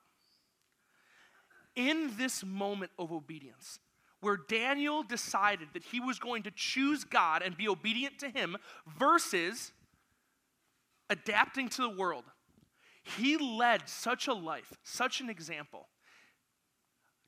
[1.75, 3.79] In this moment of obedience,
[4.21, 8.55] where Daniel decided that he was going to choose God and be obedient to him
[8.97, 9.73] versus
[11.09, 12.23] adapting to the world,
[13.17, 15.87] he led such a life, such an example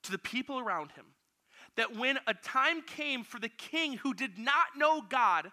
[0.04, 1.06] to the people around him
[1.76, 5.52] that when a time came for the king who did not know God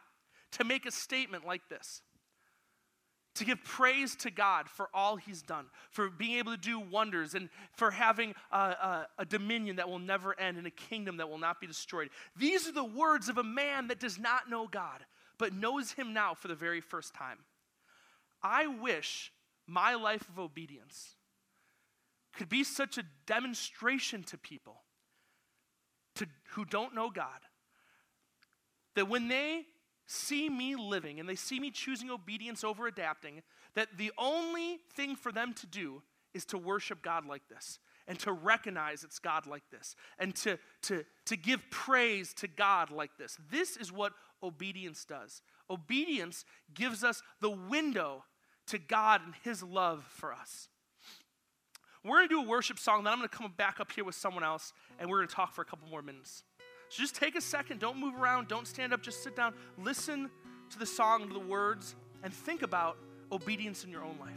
[0.53, 2.03] to make a statement like this,
[3.35, 7.35] to give praise to God for all he's done, for being able to do wonders,
[7.35, 11.29] and for having a, a, a, dominion that will never end and a kingdom that
[11.29, 12.09] will not be destroyed.
[12.35, 15.05] These are the words of a man that does not know God,
[15.39, 17.39] but knows him now for the very first time.
[18.43, 19.33] I wish
[19.67, 21.17] my life of obedience
[22.35, 24.83] could be such a demonstration to people
[26.17, 27.41] to, who don't know God
[28.95, 29.67] that when they
[30.07, 33.43] see me living and they see me choosing obedience over adapting,
[33.75, 36.03] that the only thing for them to do
[36.35, 40.59] is to worship God like this and to recognize it's God like this and to,
[40.83, 43.37] to, to give praise to God like this.
[43.51, 45.43] This is what obedience does.
[45.69, 48.25] Obedience gives us the window
[48.67, 50.69] to God and His love for us.
[52.05, 54.05] We're going to do a worship song, then I'm going to come back up here
[54.05, 56.45] with someone else, and we're going to talk for a couple more minutes.
[56.89, 60.31] So just take a second, don't move around, don't stand up, just sit down, listen
[60.71, 62.97] to the song, to the words, and think about
[63.33, 64.33] obedience in your own life.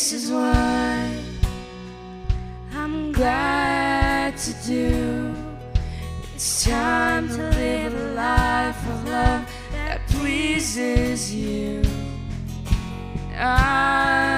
[0.00, 0.46] This is what
[2.72, 5.34] I'm glad to do.
[6.34, 11.82] It's time to live a life of love that pleases you.
[13.36, 14.29] I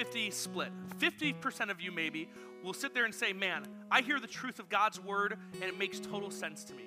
[0.00, 0.72] 50 50 split.
[0.98, 2.30] 50% of you, maybe,
[2.64, 5.78] will sit there and say, Man, I hear the truth of God's word and it
[5.78, 6.84] makes total sense to me.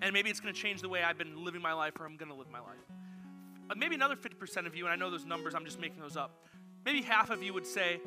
[0.00, 2.16] And maybe it's going to change the way I've been living my life or I'm
[2.16, 2.70] going to live my life.
[3.70, 6.16] Uh, maybe another 50% of you, and I know those numbers, I'm just making those
[6.16, 6.44] up.
[6.84, 8.00] Maybe half of you would say,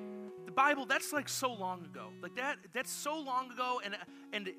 [0.45, 2.09] the Bible, that's like so long ago.
[2.21, 3.95] Like that, that's so long ago, and
[4.33, 4.55] and it,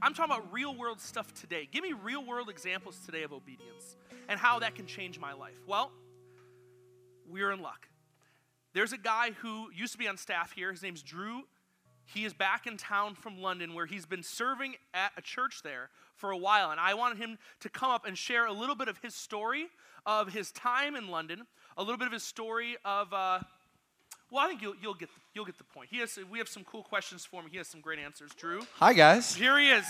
[0.00, 1.68] I'm talking about real world stuff today.
[1.72, 3.96] Give me real world examples today of obedience
[4.28, 5.58] and how that can change my life.
[5.66, 5.90] Well,
[7.28, 7.88] we're in luck.
[8.76, 10.70] There's a guy who used to be on staff here.
[10.70, 11.44] His name's Drew.
[12.04, 15.88] He is back in town from London where he's been serving at a church there
[16.14, 16.70] for a while.
[16.70, 19.68] And I wanted him to come up and share a little bit of his story
[20.04, 21.46] of his time in London,
[21.78, 23.38] a little bit of his story of, uh,
[24.30, 25.88] well, I think you'll, you'll, get the, you'll get the point.
[25.90, 27.48] He has, we have some cool questions for him.
[27.50, 28.32] He has some great answers.
[28.34, 29.34] Drew, Hi, guys.
[29.34, 29.86] here he is.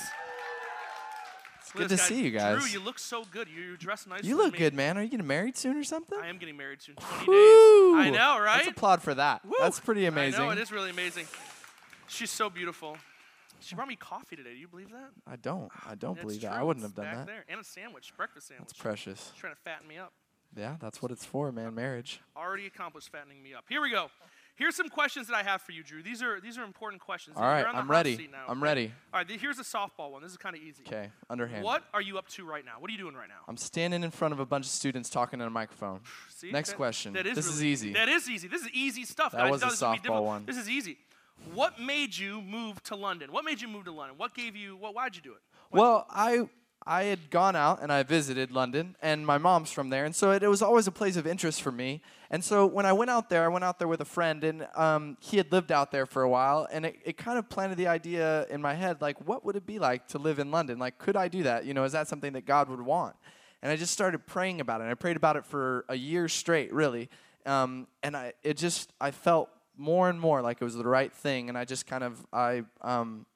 [1.66, 2.60] It's good to this see you guys.
[2.60, 3.48] Drew, you look so good.
[3.48, 4.22] You, you dress nice.
[4.22, 4.96] You look good, man.
[4.96, 6.16] Are you getting married soon or something?
[6.22, 6.94] I am getting married soon.
[6.94, 7.96] 20 Woo!
[7.98, 8.06] days.
[8.06, 8.58] I know, right?
[8.58, 9.44] Let's applaud for that.
[9.44, 9.52] Woo!
[9.58, 10.40] That's pretty amazing.
[10.40, 11.26] I know, it is really amazing.
[12.06, 12.96] She's so beautiful.
[13.58, 14.52] She brought me coffee today.
[14.52, 15.10] Do you believe that?
[15.26, 15.72] I don't.
[15.84, 16.52] I don't believe that.
[16.52, 17.32] I wouldn't It's have done back that.
[17.32, 17.44] There.
[17.48, 18.68] And a sandwich, breakfast sandwich.
[18.68, 19.32] That's precious.
[19.32, 20.12] She's trying to fatten me up.
[20.56, 21.74] Yeah, that's what it's for, man.
[21.74, 22.20] Marriage.
[22.36, 23.64] Already accomplished fattening me up.
[23.68, 24.08] Here we go.
[24.56, 26.02] Here's some questions that I have for you, Drew.
[26.02, 27.36] These are these are important questions.
[27.36, 28.28] All right, You're on the I'm ready.
[28.32, 28.90] now, I'm ready.
[29.12, 30.22] All right, here's a softball one.
[30.22, 30.82] This is kind of easy.
[30.86, 31.62] Okay, underhand.
[31.62, 32.72] What are you up to right now?
[32.78, 33.40] What are you doing right now?
[33.48, 36.00] I'm standing in front of a bunch of students talking in a microphone.
[36.30, 36.50] See?
[36.50, 37.12] Next That- question.
[37.12, 37.92] That is This is easy.
[37.92, 38.48] That is easy.
[38.48, 39.32] This is easy stuff.
[39.32, 40.46] That was a this is gonna be softball one.
[40.46, 40.98] This is easy.
[41.52, 43.30] What made you move to London?
[43.30, 44.16] What made you move to London?
[44.16, 44.74] What gave you?
[44.78, 44.94] What?
[44.94, 45.40] Why'd you do it?
[45.68, 46.48] Why'd Well, I
[46.86, 50.30] I had gone out and I visited London, and my mom's from there, and so
[50.30, 52.00] it, it was always a place of interest for me.
[52.30, 54.66] And so when I went out there, I went out there with a friend, and
[54.76, 57.76] um, he had lived out there for a while, and it, it kind of planted
[57.76, 60.78] the idea in my head, like, what would it be like to live in London?
[60.78, 61.64] Like, could I do that?
[61.64, 63.16] You know, is that something that God would want?
[63.62, 64.84] And I just started praying about it.
[64.84, 67.08] And I prayed about it for a year straight, really.
[67.46, 71.12] Um, and I, it just, I felt more and more like it was the right
[71.12, 71.48] thing.
[71.48, 73.26] And I just kind of, I, um,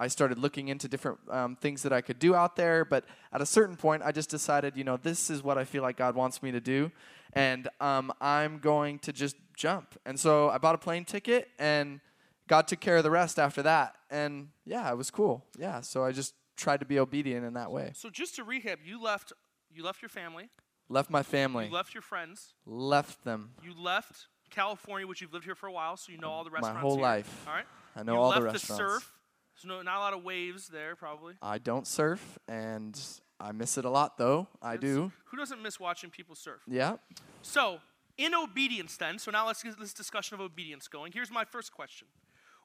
[0.00, 2.84] I started looking into different um, things that I could do out there.
[2.84, 5.82] But at a certain point, I just decided, you know, this is what I feel
[5.82, 6.90] like God wants me to do.
[7.34, 9.98] And um, I'm going to just jump.
[10.06, 12.00] And so I bought a plane ticket and
[12.48, 13.94] God took care of the rest after that.
[14.10, 15.44] And yeah, it was cool.
[15.58, 15.82] Yeah.
[15.82, 17.92] So I just tried to be obedient in that way.
[17.94, 19.32] So just to recap, you left
[19.72, 20.48] you left your family,
[20.88, 23.50] Left my family, you left your friends, left them.
[23.62, 26.50] you left California, which you've lived here for a while, so you know all the
[26.50, 26.74] restaurants.
[26.74, 27.02] My whole here.
[27.02, 27.44] life.
[27.46, 27.66] All right.
[27.94, 28.76] I know you all left the restaurants.
[28.76, 29.12] surf.
[29.60, 31.34] So no, not a lot of waves there, probably.
[31.42, 32.98] I don't surf, and
[33.38, 34.48] I miss it a lot, though.
[34.62, 35.12] I do.
[35.26, 36.62] Who doesn't miss watching people surf?
[36.66, 36.96] Yeah.
[37.42, 37.80] So,
[38.16, 41.12] in obedience, then, so now let's get this discussion of obedience going.
[41.12, 42.08] Here's my first question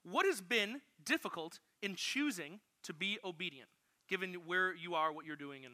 [0.03, 3.67] What has been difficult in choosing to be obedient,
[4.07, 5.73] given where you are, what you're doing, and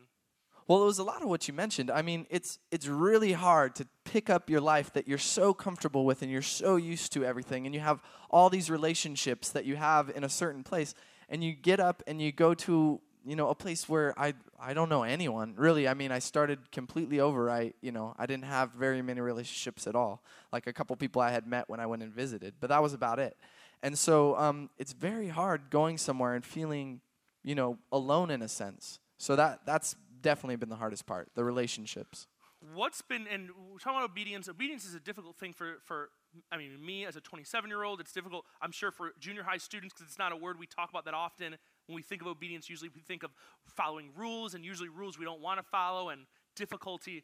[0.68, 1.92] Well, it was a lot of what you mentioned.
[1.92, 6.04] I mean, it's it's really hard to pick up your life that you're so comfortable
[6.04, 8.02] with and you're so used to everything and you have
[8.32, 10.96] all these relationships that you have in a certain place
[11.32, 14.76] and you get up and you go to, you know, a place where I I
[14.76, 15.56] don't know anyone.
[15.58, 17.50] Really, I mean, I started completely over.
[17.50, 20.24] I, you know, I didn't have very many relationships at all.
[20.54, 22.94] Like a couple people I had met when I went and visited, but that was
[22.94, 23.38] about it.
[23.82, 27.02] And so um, it's very hard going somewhere and feeling,
[27.44, 29.00] you know, alone in a sense.
[29.18, 32.28] So that that's definitely been the hardest part, the relationships.
[32.76, 36.10] what's been and we're talking about obedience obedience is a difficult thing for for
[36.52, 39.58] i mean me as a 27 year old it's difficult i'm sure for junior high
[39.58, 41.56] students because it's not a word we talk about that often
[41.88, 43.32] when we think of obedience usually we think of
[43.68, 46.22] following rules and usually rules we don't want to follow and
[46.56, 47.24] difficulty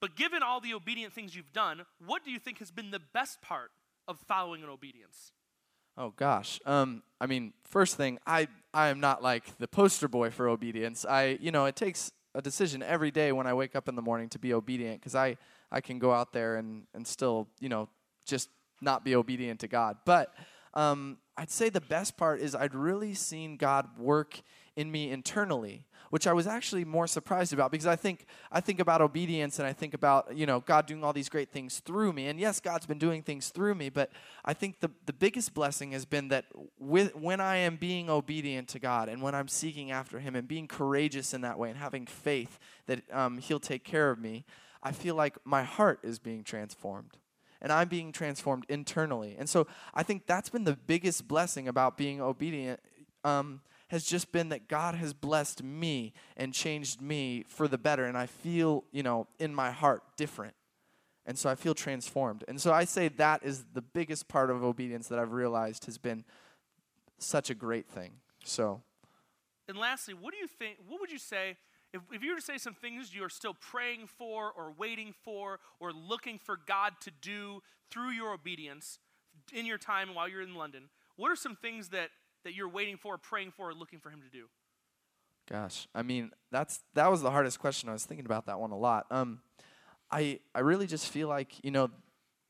[0.00, 3.00] but given all the obedient things you've done what do you think has been the
[3.12, 3.70] best part
[4.08, 5.32] of following an obedience
[5.96, 6.58] Oh gosh.
[6.64, 11.04] Um, I mean, first thing, I I am not like the poster boy for obedience.
[11.04, 14.02] I, you know, it takes a decision every day when I wake up in the
[14.02, 15.36] morning to be obedient because I
[15.70, 17.88] I can go out there and and still, you know,
[18.24, 18.48] just
[18.80, 19.96] not be obedient to God.
[20.04, 20.34] But
[20.74, 24.40] um, I'd say the best part is I'd really seen God work
[24.74, 28.80] in me internally, which I was actually more surprised about because I think I think
[28.80, 32.12] about obedience and I think about you know God doing all these great things through
[32.12, 34.10] me, and yes, God's been doing things through me, but
[34.44, 36.46] I think the the biggest blessing has been that
[36.78, 40.48] with when I am being obedient to God and when I'm seeking after Him and
[40.48, 44.44] being courageous in that way and having faith that um, He'll take care of me,
[44.82, 47.18] I feel like my heart is being transformed
[47.62, 49.36] and I'm being transformed internally.
[49.38, 52.80] And so I think that's been the biggest blessing about being obedient.
[53.24, 58.06] Um, has just been that God has blessed me and changed me for the better,
[58.06, 60.54] and I feel, you know, in my heart different.
[61.26, 62.42] And so I feel transformed.
[62.48, 65.98] And so I say that is the biggest part of obedience that I've realized has
[65.98, 66.24] been
[67.18, 68.12] such a great thing.
[68.44, 68.80] So,
[69.68, 71.56] and lastly what do you think what would you say
[71.92, 75.60] if, if you were to say some things you're still praying for or waiting for
[75.80, 78.98] or looking for god to do through your obedience
[79.52, 82.10] in your time while you're in london what are some things that
[82.44, 84.46] that you're waiting for praying for or looking for him to do
[85.48, 87.88] Gosh, I mean, that's that was the hardest question.
[87.88, 89.06] I was thinking about that one a lot.
[89.10, 89.40] Um,
[90.10, 91.90] I I really just feel like you know,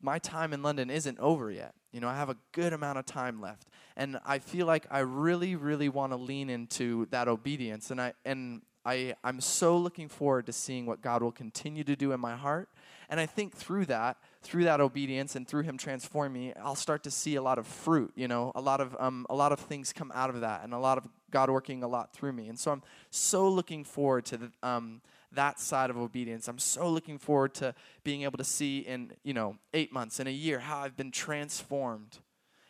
[0.00, 1.74] my time in London isn't over yet.
[1.92, 5.00] You know, I have a good amount of time left, and I feel like I
[5.00, 7.90] really, really want to lean into that obedience.
[7.90, 11.96] And I and I I'm so looking forward to seeing what God will continue to
[11.96, 12.68] do in my heart.
[13.08, 17.02] And I think through that, through that obedience and through Him transforming me, I'll start
[17.04, 18.12] to see a lot of fruit.
[18.16, 20.72] You know, a lot of um, a lot of things come out of that, and
[20.72, 22.48] a lot of God working a lot through me.
[22.48, 25.02] And so I'm so looking forward to the, um,
[25.32, 26.48] that side of obedience.
[26.48, 30.26] I'm so looking forward to being able to see in you know eight months, in
[30.26, 32.18] a year, how I've been transformed,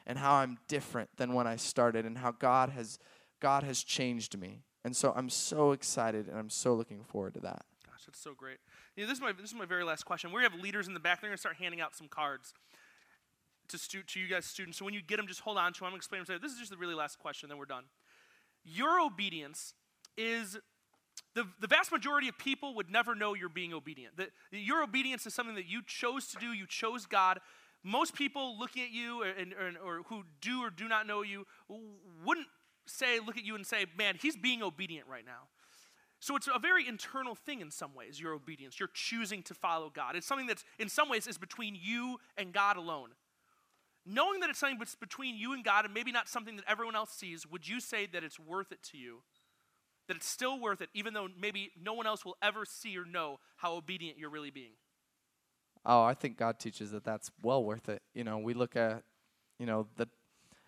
[0.06, 2.98] and how I'm different than when I started, and how God has
[3.40, 4.62] God has changed me.
[4.84, 7.64] And so I'm so excited, and I'm so looking forward to that.
[7.86, 8.58] gosh that's so great.
[8.96, 10.32] You know, this is my this is my very last question.
[10.32, 11.20] We have leaders in the back.
[11.20, 12.52] They're going to start handing out some cards
[13.68, 14.78] to, stu- to you guys students.
[14.78, 16.38] So when you get them just hold on to them i'm to explain them.
[16.40, 17.84] This is just the really last question then we're done.
[18.64, 19.74] Your obedience
[20.16, 20.58] is
[21.34, 24.16] the, the vast majority of people would never know you're being obedient.
[24.16, 27.40] That your obedience is something that you chose to do, you chose God.
[27.82, 29.54] Most people looking at you and,
[29.84, 31.46] or who do or do not know you
[32.24, 32.46] wouldn't
[32.86, 35.48] say, look at you and say, man, he's being obedient right now.
[36.20, 38.78] So it's a very internal thing in some ways, your obedience.
[38.78, 40.14] You're choosing to follow God.
[40.14, 43.08] It's something that's in some ways is between you and God alone.
[44.06, 46.94] Knowing that it's something that's between you and God and maybe not something that everyone
[46.94, 49.22] else sees, would you say that it's worth it to you?
[50.08, 53.04] That it's still worth it, even though maybe no one else will ever see or
[53.04, 54.72] know how obedient you're really being?
[55.84, 58.02] Oh, I think God teaches that that's well worth it.
[58.14, 59.02] You know, we look at,
[59.58, 60.08] you know, that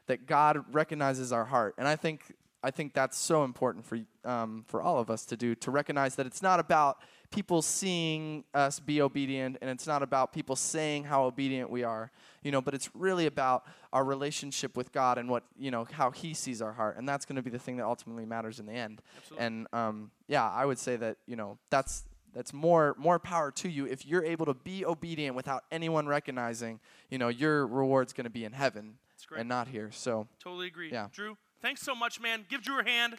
[0.06, 2.34] that God recognizes our heart, and I think
[2.64, 6.14] I think that's so important for um, for all of us to do to recognize
[6.14, 6.98] that it's not about
[7.30, 12.10] people seeing us be obedient, and it's not about people saying how obedient we are,
[12.42, 12.62] you know.
[12.62, 16.62] But it's really about our relationship with God and what you know how He sees
[16.62, 19.02] our heart, and that's going to be the thing that ultimately matters in the end.
[19.18, 19.46] Absolutely.
[19.46, 23.68] And um, yeah, I would say that you know that's that's more more power to
[23.68, 26.80] you if you're able to be obedient without anyone recognizing.
[27.10, 28.94] You know, your reward's going to be in heaven.
[29.32, 29.90] And not here.
[29.92, 30.90] So Totally agree.
[30.90, 31.08] Yeah.
[31.12, 32.44] Drew, thanks so much, man.
[32.48, 33.16] Give Drew a hand.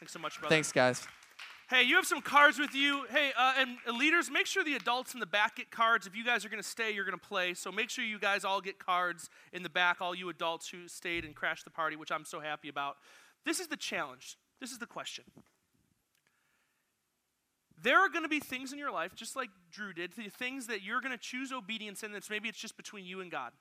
[0.00, 0.54] Thanks so much, brother.
[0.54, 1.06] thanks, guys.
[1.68, 3.04] Hey, you have some cards with you.
[3.10, 6.06] Hey, uh, and uh, leaders, make sure the adults in the back get cards.
[6.06, 7.52] If you guys are going to stay, you're going to play.
[7.52, 10.88] So make sure you guys all get cards in the back, all you adults who
[10.88, 12.96] stayed and crashed the party, which I'm so happy about.
[13.44, 14.38] This is the challenge.
[14.60, 15.24] This is the question.
[17.82, 20.68] There are going to be things in your life, just like Drew did, the things
[20.68, 23.52] that you're going to choose obedience in that's maybe it's just between you and God.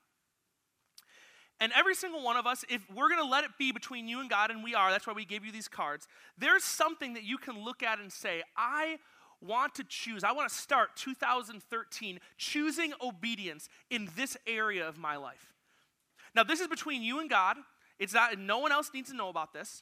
[1.60, 4.20] And every single one of us, if we're going to let it be between you
[4.20, 7.24] and God, and we are, that's why we gave you these cards, there's something that
[7.24, 8.98] you can look at and say, I
[9.42, 15.16] want to choose, I want to start 2013 choosing obedience in this area of my
[15.16, 15.54] life.
[16.36, 17.58] Now, this is between you and God.
[17.98, 19.82] It's not, no one else needs to know about this.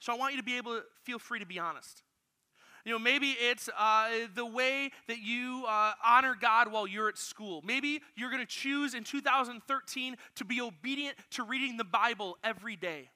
[0.00, 2.02] So I want you to be able to feel free to be honest.
[2.84, 7.18] You know, maybe it's uh, the way that you uh, honor God while you're at
[7.18, 7.62] school.
[7.64, 12.76] Maybe you're going to choose in 2013 to be obedient to reading the Bible every
[12.76, 13.10] day,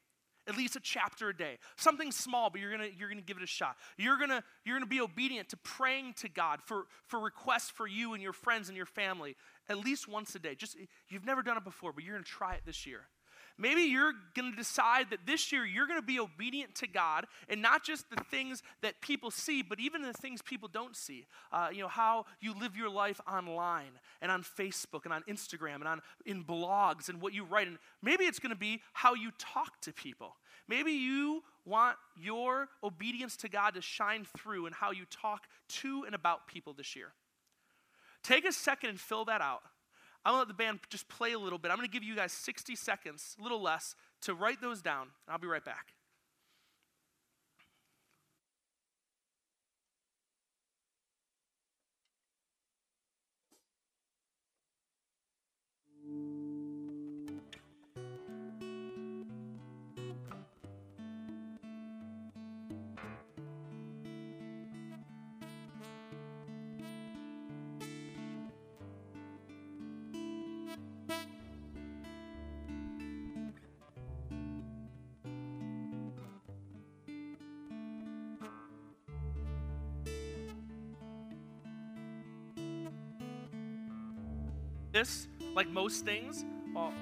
[0.47, 1.59] at least a chapter a day.
[1.77, 3.77] Something small, but you're going to you're going to give it a shot.
[3.97, 7.71] You're going to you're going to be obedient to praying to God for for requests
[7.71, 9.37] for you and your friends and your family
[9.69, 10.55] at least once a day.
[10.55, 10.77] Just
[11.09, 13.09] you've never done it before, but you're going to try it this year.
[13.57, 17.27] Maybe you're going to decide that this year you're going to be obedient to God
[17.49, 21.27] and not just the things that people see, but even the things people don't see.
[21.53, 25.77] Uh, you know, how you live your life online and on Facebook and on Instagram
[25.77, 27.69] and on in blogs and what you write.
[27.69, 30.35] And maybe it's going to be how you talk to people.
[30.67, 36.05] Maybe you want your obedience to God to shine through in how you talk to
[36.05, 37.13] and about people this year.
[38.25, 39.63] Take a second and fill that out.
[40.25, 41.71] I'm gonna let the band just play a little bit.
[41.71, 45.03] I'm gonna give you guys 60 seconds, a little less, to write those down.
[45.27, 45.93] And I'll be right back.
[85.55, 86.45] Like most things,
[86.75, 86.93] well,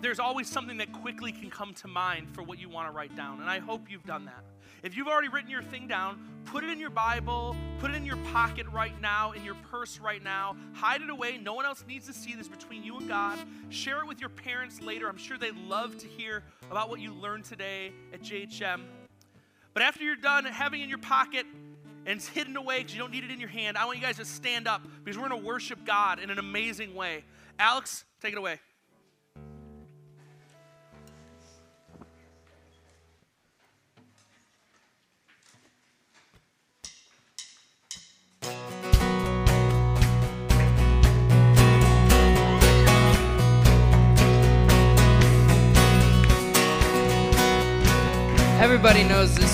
[0.00, 3.16] there's always something that quickly can come to mind for what you want to write
[3.16, 3.40] down.
[3.40, 4.44] And I hope you've done that.
[4.82, 8.04] If you've already written your thing down, put it in your Bible, put it in
[8.04, 11.38] your pocket right now, in your purse right now, hide it away.
[11.38, 13.38] No one else needs to see this between you and God.
[13.68, 15.08] Share it with your parents later.
[15.08, 18.80] I'm sure they'd love to hear about what you learned today at JHM.
[19.72, 21.46] But after you're done having in your pocket
[22.06, 24.04] and it's hidden away because you don't need it in your hand, I want you
[24.04, 27.24] guys to stand up because we're going to worship God in an amazing way.
[27.58, 28.58] Alex, take it away.
[48.60, 49.51] Everybody knows this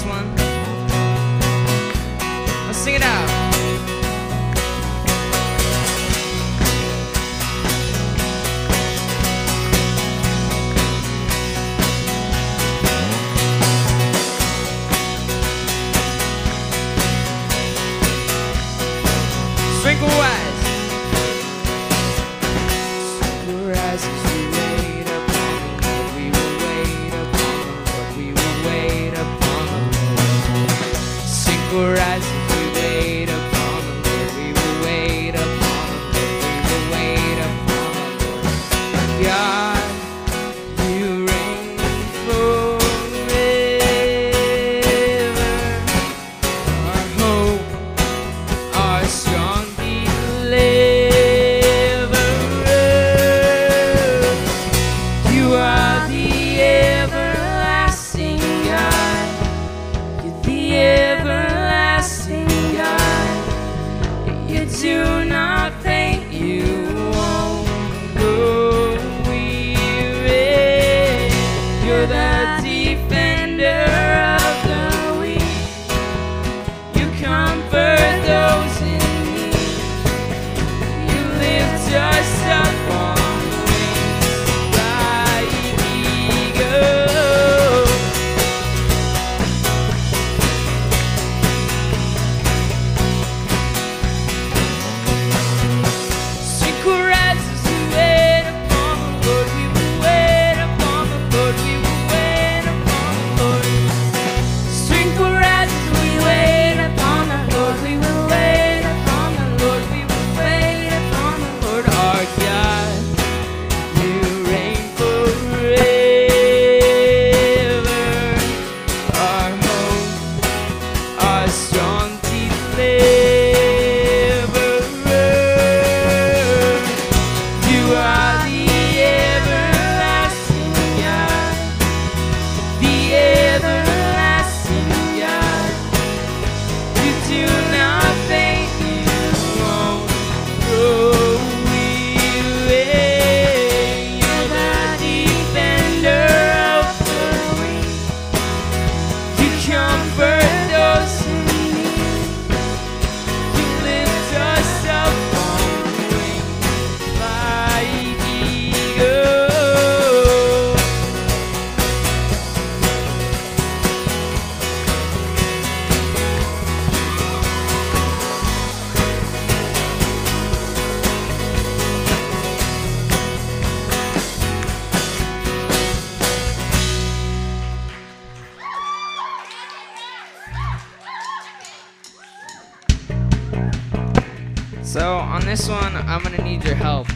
[185.48, 187.08] this one, I'm gonna need your help.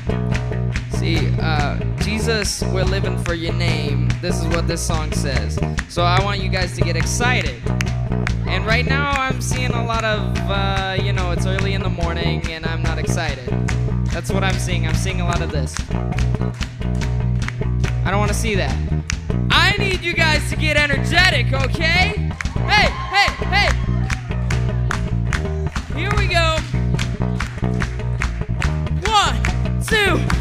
[0.93, 4.09] See, uh, Jesus, we're living for your name.
[4.22, 5.59] This is what this song says.
[5.91, 7.61] So I want you guys to get excited.
[8.47, 11.91] And right now, I'm seeing a lot of, uh, you know, it's early in the
[11.91, 13.51] morning and I'm not excited.
[14.14, 14.87] That's what I'm seeing.
[14.87, 15.74] I'm seeing a lot of this.
[18.03, 18.74] I don't want to see that.
[19.51, 22.33] I need you guys to get energetic, okay?
[22.55, 23.91] Hey, hey, hey!
[29.93, 30.32] Sue.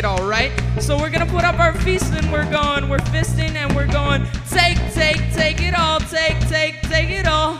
[0.00, 0.50] it all, right?
[0.80, 4.24] So we're gonna put up our feast and we're going, we're fisting and we're going,
[4.48, 7.56] take, take, take it all, take, take, take it all.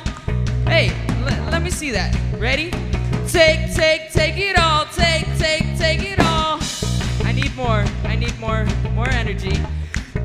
[0.65, 0.89] Hey,
[1.19, 2.17] l- let me see that.
[2.39, 2.71] Ready?
[3.29, 6.59] Take, take, take it all, take, take, take it all.
[7.29, 8.65] I need more, I need more,
[8.95, 9.61] more energy.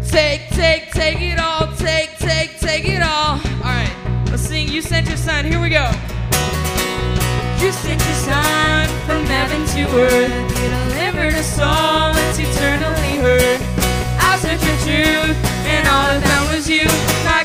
[0.07, 3.31] Take, take, take it all, take, take, take it all.
[3.31, 5.43] All right, let's sing You Sent Your Son.
[5.43, 5.91] Here we go
[7.65, 10.61] to sit his son from heaven to earth.
[10.61, 13.59] You delivered a soul that's eternally heard.
[14.21, 16.85] I searched for truth, and all I found was you.
[17.25, 17.41] My